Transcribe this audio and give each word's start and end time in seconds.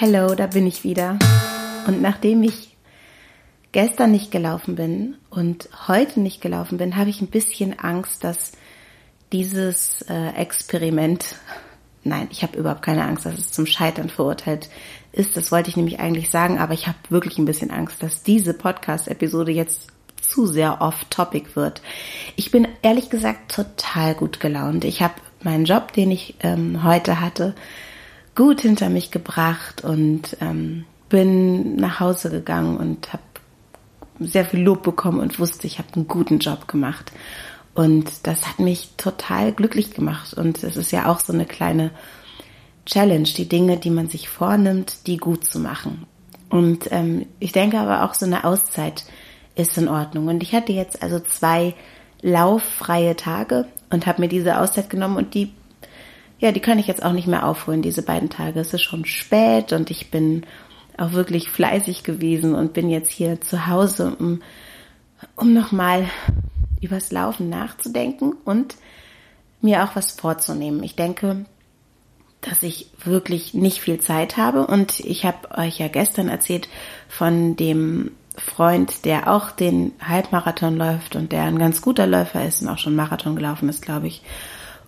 Hallo, 0.00 0.34
da 0.34 0.46
bin 0.46 0.66
ich 0.66 0.84
wieder. 0.84 1.18
Und 1.86 2.00
nachdem 2.00 2.42
ich 2.42 2.76
gestern 3.72 4.12
nicht 4.12 4.30
gelaufen 4.30 4.76
bin 4.76 5.16
und 5.28 5.68
heute 5.88 6.20
nicht 6.20 6.40
gelaufen 6.40 6.78
bin, 6.78 6.96
habe 6.96 7.10
ich 7.10 7.20
ein 7.20 7.28
bisschen 7.28 7.78
Angst, 7.78 8.24
dass 8.24 8.52
dieses 9.32 10.02
äh, 10.02 10.30
Experiment, 10.36 11.36
nein, 12.04 12.28
ich 12.30 12.42
habe 12.42 12.58
überhaupt 12.58 12.82
keine 12.82 13.04
Angst, 13.04 13.26
dass 13.26 13.38
es 13.38 13.52
zum 13.52 13.66
Scheitern 13.66 14.08
verurteilt 14.08 14.68
ist. 15.12 15.36
Das 15.36 15.50
wollte 15.50 15.70
ich 15.70 15.76
nämlich 15.76 16.00
eigentlich 16.00 16.30
sagen, 16.30 16.58
aber 16.58 16.74
ich 16.74 16.86
habe 16.86 16.98
wirklich 17.08 17.38
ein 17.38 17.44
bisschen 17.44 17.70
Angst, 17.70 18.02
dass 18.02 18.22
diese 18.22 18.54
Podcast-Episode 18.54 19.52
jetzt 19.52 19.88
zu 20.20 20.46
sehr 20.46 20.80
off-topic 20.80 21.56
wird. 21.56 21.82
Ich 22.36 22.50
bin 22.50 22.68
ehrlich 22.82 23.10
gesagt 23.10 23.52
total 23.54 24.14
gut 24.14 24.40
gelaunt. 24.40 24.84
Ich 24.84 25.02
habe 25.02 25.14
meinen 25.42 25.64
Job, 25.64 25.92
den 25.92 26.10
ich 26.10 26.34
ähm, 26.40 26.82
heute 26.84 27.20
hatte, 27.20 27.54
gut 28.34 28.60
hinter 28.60 28.88
mich 28.88 29.10
gebracht 29.10 29.84
und 29.84 30.36
ähm, 30.40 30.84
bin 31.08 31.76
nach 31.76 32.00
Hause 32.00 32.30
gegangen 32.30 32.76
und 32.76 33.12
habe 33.12 33.22
sehr 34.20 34.44
viel 34.44 34.60
Lob 34.60 34.82
bekommen 34.82 35.20
und 35.20 35.38
wusste, 35.38 35.66
ich 35.66 35.78
habe 35.78 35.88
einen 35.94 36.08
guten 36.08 36.38
Job 36.38 36.68
gemacht. 36.68 37.12
Und 37.74 38.26
das 38.26 38.48
hat 38.48 38.58
mich 38.58 38.90
total 38.96 39.52
glücklich 39.52 39.92
gemacht. 39.92 40.34
Und 40.34 40.64
es 40.64 40.76
ist 40.76 40.90
ja 40.90 41.06
auch 41.06 41.20
so 41.20 41.32
eine 41.32 41.46
kleine 41.46 41.92
Challenge, 42.86 43.28
die 43.28 43.48
Dinge, 43.48 43.76
die 43.76 43.90
man 43.90 44.08
sich 44.08 44.28
vornimmt, 44.28 45.06
die 45.06 45.16
gut 45.16 45.44
zu 45.44 45.60
machen. 45.60 46.06
Und 46.50 46.90
ähm, 46.90 47.26
ich 47.38 47.52
denke 47.52 47.78
aber 47.78 48.04
auch 48.04 48.14
so 48.14 48.26
eine 48.26 48.44
Auszeit 48.44 49.04
ist 49.54 49.76
in 49.78 49.88
Ordnung. 49.88 50.26
Und 50.28 50.42
ich 50.42 50.54
hatte 50.54 50.72
jetzt 50.72 51.02
also 51.02 51.20
zwei 51.20 51.74
lauffreie 52.22 53.16
Tage 53.16 53.66
und 53.90 54.06
habe 54.06 54.22
mir 54.22 54.28
diese 54.28 54.58
Auszeit 54.58 54.90
genommen 54.90 55.16
und 55.16 55.34
die 55.34 55.52
ja, 56.40 56.52
die 56.52 56.60
kann 56.60 56.78
ich 56.78 56.86
jetzt 56.86 57.02
auch 57.04 57.12
nicht 57.12 57.26
mehr 57.26 57.44
aufholen, 57.44 57.82
diese 57.82 58.02
beiden 58.02 58.30
Tage. 58.30 58.60
Es 58.60 58.72
ist 58.72 58.82
schon 58.82 59.04
spät 59.04 59.72
und 59.72 59.90
ich 59.90 60.10
bin 60.10 60.46
auch 60.96 61.12
wirklich 61.12 61.50
fleißig 61.50 62.04
gewesen 62.04 62.54
und 62.54 62.72
bin 62.72 62.88
jetzt 62.90 63.10
hier 63.10 63.40
zu 63.40 63.66
Hause, 63.66 64.16
um, 64.18 64.42
um 65.36 65.52
nochmal 65.52 66.08
übers 66.80 67.10
Laufen 67.10 67.48
nachzudenken 67.48 68.34
und 68.44 68.76
mir 69.60 69.84
auch 69.84 69.96
was 69.96 70.12
vorzunehmen. 70.12 70.82
Ich 70.84 70.94
denke, 70.94 71.44
dass 72.40 72.62
ich 72.62 72.88
wirklich 73.04 73.54
nicht 73.54 73.80
viel 73.80 73.98
Zeit 73.98 74.36
habe 74.36 74.66
und 74.66 75.00
ich 75.00 75.24
habe 75.24 75.50
euch 75.58 75.78
ja 75.80 75.88
gestern 75.88 76.28
erzählt 76.28 76.68
von 77.08 77.56
dem 77.56 78.12
Freund, 78.38 79.04
der 79.04 79.32
auch 79.32 79.50
den 79.50 79.92
Halbmarathon 80.06 80.76
läuft 80.76 81.16
und 81.16 81.32
der 81.32 81.44
ein 81.44 81.58
ganz 81.58 81.82
guter 81.82 82.06
Läufer 82.06 82.44
ist 82.44 82.62
und 82.62 82.68
auch 82.68 82.78
schon 82.78 82.96
Marathon 82.96 83.36
gelaufen 83.36 83.68
ist, 83.68 83.82
glaube 83.82 84.06
ich. 84.06 84.22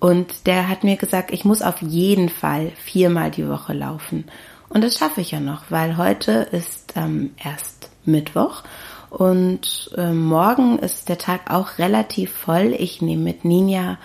Und 0.00 0.46
der 0.46 0.68
hat 0.68 0.84
mir 0.84 0.96
gesagt, 0.96 1.30
ich 1.30 1.44
muss 1.44 1.62
auf 1.62 1.80
jeden 1.80 2.28
Fall 2.28 2.72
viermal 2.76 3.30
die 3.30 3.48
Woche 3.48 3.72
laufen. 3.72 4.24
Und 4.68 4.82
das 4.82 4.98
schaffe 4.98 5.20
ich 5.20 5.30
ja 5.30 5.40
noch, 5.40 5.70
weil 5.70 5.96
heute 5.96 6.32
ist 6.32 6.94
ähm, 6.96 7.30
erst 7.42 7.90
Mittwoch 8.04 8.64
und 9.10 9.90
äh, 9.96 10.12
morgen 10.12 10.78
ist 10.80 11.08
der 11.08 11.18
Tag 11.18 11.50
auch 11.50 11.78
relativ 11.78 12.32
voll. 12.32 12.74
Ich 12.76 13.00
nehme 13.00 13.22
mit 13.22 13.44
Ninja, 13.44 13.98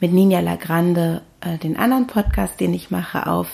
mit 0.00 0.12
Ninja 0.12 0.40
Lagrande 0.40 1.22
äh, 1.40 1.56
den 1.58 1.76
anderen 1.76 2.08
Podcast, 2.08 2.58
den 2.58 2.74
ich 2.74 2.90
mache, 2.90 3.28
auf 3.28 3.48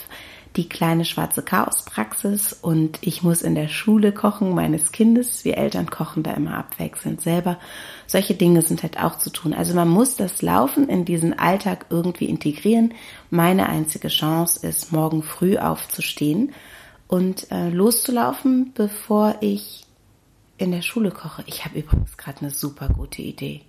die 0.57 0.69
kleine 0.69 1.05
schwarze 1.05 1.43
Chaospraxis 1.43 2.53
und 2.53 2.99
ich 3.01 3.23
muss 3.23 3.43
in 3.43 3.55
der 3.55 3.69
Schule 3.69 4.13
kochen 4.13 4.55
meines 4.55 4.93
Kindes. 4.93 5.45
Wir 5.45 5.57
Eltern 5.57 5.89
kochen 5.89 6.23
da 6.23 6.33
immer 6.35 6.59
abwechselnd 6.59 7.23
selber. 7.23 7.59
Solche 8.07 8.35
Dinge 8.35 8.61
sind 8.61 8.83
halt 8.83 8.99
auch 8.99 9.17
zu 9.17 9.31
tun. 9.31 9.55
Also 9.55 9.75
man 9.75 9.89
muss 9.89 10.17
das 10.17 10.43
Laufen 10.43 10.89
in 10.89 11.05
diesen 11.05 11.39
Alltag 11.39 11.87
irgendwie 11.89 12.27
integrieren. 12.27 12.93
Meine 13.31 13.69
einzige 13.69 14.09
Chance 14.09 14.67
ist, 14.67 14.93
morgen 14.93 15.23
früh 15.23 15.57
aufzustehen 15.57 16.53
und 17.09 17.51
äh, 17.51 17.71
loszulaufen, 17.71 18.73
bevor 18.75 19.37
ich 19.41 19.87
in 20.59 20.71
der 20.71 20.83
Schule 20.83 21.11
koche. 21.11 21.45
Ich 21.47 21.65
habe 21.65 21.79
übrigens 21.79 22.17
gerade 22.17 22.41
eine 22.41 22.51
super 22.51 22.89
gute 22.89 23.23
Idee. 23.23 23.63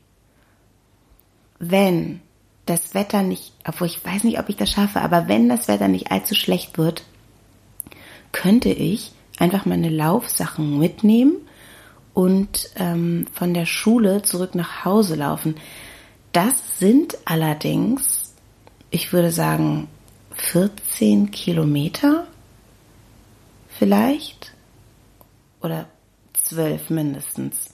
Wenn 1.59 2.21
das 2.65 2.93
Wetter 2.93 3.23
nicht, 3.23 3.53
obwohl 3.67 3.87
ich 3.87 4.03
weiß 4.03 4.23
nicht, 4.23 4.39
ob 4.39 4.49
ich 4.49 4.55
das 4.55 4.71
schaffe, 4.71 5.01
aber 5.01 5.27
wenn 5.27 5.49
das 5.49 5.67
Wetter 5.67 5.87
nicht 5.87 6.11
allzu 6.11 6.35
schlecht 6.35 6.77
wird, 6.77 7.03
könnte 8.31 8.69
ich 8.69 9.11
einfach 9.37 9.65
meine 9.65 9.89
Laufsachen 9.89 10.79
mitnehmen 10.79 11.35
und 12.13 12.69
ähm, 12.75 13.27
von 13.33 13.53
der 13.53 13.65
Schule 13.65 14.21
zurück 14.21 14.55
nach 14.55 14.85
Hause 14.85 15.15
laufen. 15.15 15.55
Das 16.31 16.79
sind 16.79 17.17
allerdings, 17.25 18.33
ich 18.91 19.13
würde 19.13 19.31
sagen, 19.31 19.87
14 20.35 21.31
Kilometer 21.31 22.27
vielleicht 23.69 24.53
oder 25.61 25.87
12 26.33 26.89
mindestens. 26.89 27.73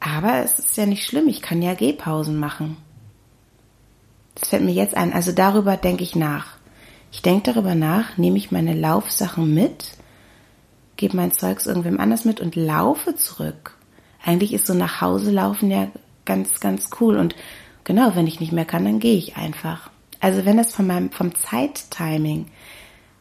Aber 0.00 0.44
es 0.44 0.58
ist 0.58 0.76
ja 0.76 0.86
nicht 0.86 1.04
schlimm, 1.04 1.28
ich 1.28 1.40
kann 1.40 1.62
ja 1.62 1.74
Gehpausen 1.74 2.38
machen. 2.38 2.76
Das 4.34 4.48
fällt 4.48 4.64
mir 4.64 4.72
jetzt 4.72 4.96
ein. 4.96 5.12
Also 5.12 5.32
darüber 5.32 5.76
denke 5.76 6.02
ich 6.02 6.16
nach. 6.16 6.46
Ich 7.12 7.22
denke 7.22 7.52
darüber 7.52 7.74
nach, 7.74 8.16
nehme 8.16 8.36
ich 8.38 8.50
meine 8.50 8.74
Laufsachen 8.74 9.54
mit, 9.54 9.86
gebe 10.96 11.16
mein 11.16 11.30
Zeugs 11.30 11.66
irgendwem 11.66 12.00
anders 12.00 12.24
mit 12.24 12.40
und 12.40 12.56
laufe 12.56 13.14
zurück. 13.14 13.76
Eigentlich 14.24 14.52
ist 14.52 14.66
so 14.66 14.74
nach 14.74 15.00
Hause 15.00 15.30
laufen 15.30 15.70
ja 15.70 15.88
ganz, 16.24 16.58
ganz 16.60 16.90
cool. 17.00 17.16
Und 17.16 17.36
genau, 17.84 18.16
wenn 18.16 18.26
ich 18.26 18.40
nicht 18.40 18.52
mehr 18.52 18.64
kann, 18.64 18.84
dann 18.84 18.98
gehe 18.98 19.16
ich 19.16 19.36
einfach. 19.36 19.90
Also 20.20 20.44
wenn 20.44 20.56
das 20.56 20.74
von 20.74 20.86
meinem, 20.86 21.10
vom 21.10 21.34
Zeittiming, 21.34 22.46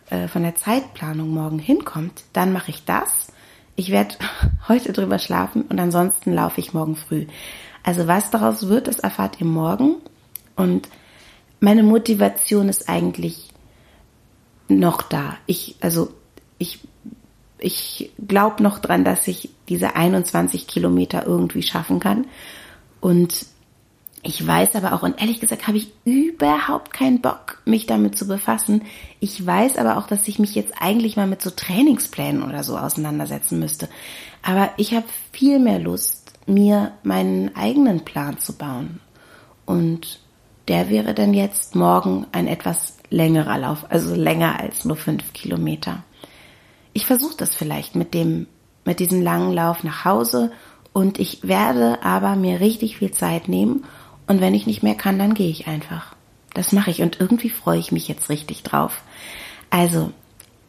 äh, 0.09 0.27
von 0.27 0.43
der 0.43 0.55
Zeitplanung 0.55 1.29
morgen 1.29 1.59
hinkommt, 1.59 2.23
dann 2.33 2.53
mache 2.53 2.71
ich 2.71 2.85
das. 2.85 3.27
Ich 3.75 3.91
werde 3.91 4.15
heute 4.67 4.93
drüber 4.93 5.19
schlafen 5.19 5.63
und 5.63 5.79
ansonsten 5.79 6.33
laufe 6.33 6.61
ich 6.61 6.73
morgen 6.73 6.95
früh. 6.95 7.27
Also 7.83 8.07
was 8.07 8.31
daraus 8.31 8.67
wird, 8.69 8.87
das 8.87 8.99
erfahrt 8.99 9.39
ihr 9.39 9.45
morgen. 9.45 9.97
Und 10.55 10.87
meine 11.63 11.83
Motivation 11.83 12.67
ist 12.67 12.89
eigentlich 12.89 13.47
noch 14.67 15.01
da. 15.01 15.37
Ich, 15.45 15.77
also, 15.79 16.13
ich, 16.57 16.79
ich 17.57 18.11
glaube 18.17 18.61
noch 18.61 18.79
dran, 18.79 19.05
dass 19.05 19.29
ich 19.29 19.49
diese 19.69 19.95
21 19.95 20.67
Kilometer 20.67 21.25
irgendwie 21.25 21.63
schaffen 21.63 22.01
kann. 22.01 22.27
Und 22.99 23.45
ich 24.23 24.45
weiß 24.45 24.75
aber 24.75 24.91
auch, 24.91 25.03
und 25.03 25.21
ehrlich 25.21 25.39
gesagt 25.39 25.65
habe 25.65 25.77
ich 25.77 25.93
überhaupt 26.03 26.91
keinen 26.91 27.21
Bock, 27.21 27.61
mich 27.63 27.85
damit 27.85 28.17
zu 28.17 28.27
befassen. 28.27 28.81
Ich 29.21 29.45
weiß 29.45 29.77
aber 29.77 29.95
auch, 29.97 30.07
dass 30.07 30.27
ich 30.27 30.39
mich 30.39 30.55
jetzt 30.55 30.73
eigentlich 30.81 31.15
mal 31.15 31.27
mit 31.27 31.41
so 31.41 31.49
Trainingsplänen 31.49 32.43
oder 32.43 32.65
so 32.65 32.77
auseinandersetzen 32.77 33.57
müsste. 33.59 33.87
Aber 34.41 34.71
ich 34.75 34.93
habe 34.93 35.05
viel 35.31 35.59
mehr 35.59 35.79
Lust, 35.79 36.33
mir 36.45 36.91
meinen 37.03 37.55
eigenen 37.55 38.03
Plan 38.03 38.37
zu 38.37 38.51
bauen. 38.51 38.99
Und 39.65 40.22
der 40.67 40.89
wäre 40.89 41.13
dann 41.13 41.33
jetzt 41.33 41.75
morgen 41.75 42.25
ein 42.31 42.47
etwas 42.47 42.97
längerer 43.09 43.57
Lauf, 43.57 43.85
also 43.89 44.15
länger 44.15 44.59
als 44.59 44.85
nur 44.85 44.95
fünf 44.95 45.33
Kilometer. 45.33 46.03
Ich 46.93 47.05
versuche 47.05 47.35
das 47.37 47.55
vielleicht 47.55 47.95
mit 47.95 48.13
dem, 48.13 48.47
mit 48.85 48.99
diesem 48.99 49.21
langen 49.21 49.53
Lauf 49.53 49.83
nach 49.83 50.05
Hause 50.05 50.51
und 50.93 51.19
ich 51.19 51.47
werde 51.47 52.03
aber 52.03 52.35
mir 52.35 52.59
richtig 52.59 52.97
viel 52.97 53.11
Zeit 53.11 53.47
nehmen 53.47 53.83
und 54.27 54.41
wenn 54.41 54.53
ich 54.53 54.67
nicht 54.67 54.83
mehr 54.83 54.95
kann, 54.95 55.19
dann 55.19 55.33
gehe 55.33 55.49
ich 55.49 55.67
einfach. 55.67 56.15
Das 56.53 56.71
mache 56.71 56.91
ich 56.91 57.01
und 57.01 57.19
irgendwie 57.19 57.49
freue 57.49 57.79
ich 57.79 57.91
mich 57.91 58.07
jetzt 58.07 58.29
richtig 58.29 58.63
drauf. 58.63 59.01
Also, 59.69 60.11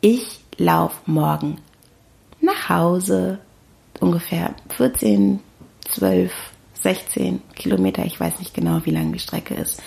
ich 0.01 0.41
laufe 0.57 0.97
morgen 1.07 1.59
nach 2.41 2.69
Hause, 2.69 3.39
ungefähr 4.01 4.55
14, 4.71 5.41
12 5.85 6.33
16 6.85 7.41
Kilometer, 7.55 8.05
ich 8.05 8.21
weiß 8.21 8.41
nicht 8.41 8.53
genau, 8.53 8.83
wie 8.85 8.91
lang 8.91 9.11
die 9.11 9.19
Strecke 9.19 9.55
ist. 9.55 9.83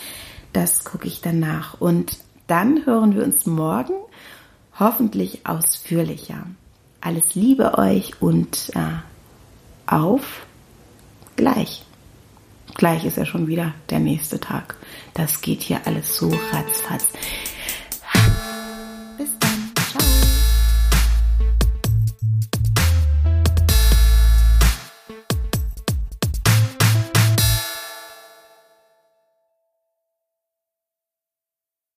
Das 0.52 0.84
gucke 0.84 1.08
ich 1.08 1.22
dann 1.22 1.40
nach. 1.40 1.80
Und 1.80 2.18
dann 2.48 2.88
hören 2.88 3.16
wir 3.16 3.24
uns 3.24 3.46
morgen 3.46 3.94
hoffentlich 4.80 5.46
ausführlicher. 5.46 6.48
Alles 7.00 7.36
Liebe 7.36 7.78
euch 7.78 8.20
und 8.20 8.72
äh, 8.74 8.98
auf 9.86 10.48
gleich. 11.36 11.84
Gleich 12.74 13.06
ist 13.06 13.18
ja 13.18 13.26
schon 13.26 13.46
wieder 13.46 13.76
der 13.92 14.00
nächste 14.00 14.40
Tag. 14.40 14.76
Das 15.14 15.42
geht 15.42 15.62
hier 15.62 15.86
alles 15.86 16.18
so 16.18 16.30
ratzfatz. 16.52 17.10